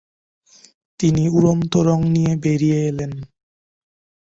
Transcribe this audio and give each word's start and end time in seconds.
তিনি 0.99 1.23
উড়ন্ত 1.29 1.73
রঙ 1.87 1.99
নিয়ে 2.15 2.33
বেরিয়ে 2.43 2.79
এলেন। 2.87 3.11